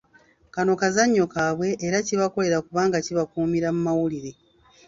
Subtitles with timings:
[0.53, 4.31] Kano kazannyo kaabwe era kibakolera kubanga kibakuumira mu mawulire.